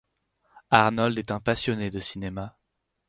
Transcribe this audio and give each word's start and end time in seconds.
Arnold 0.71 1.19
est 1.19 1.29
un 1.29 1.39
passionné 1.39 1.91
de 1.91 1.99
cinéma. 1.99 2.57